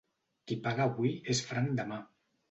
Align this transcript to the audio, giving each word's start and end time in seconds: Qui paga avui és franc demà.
Qui 0.51 0.55
paga 0.63 0.87
avui 0.91 1.11
és 1.33 1.41
franc 1.49 1.75
demà. 1.81 2.01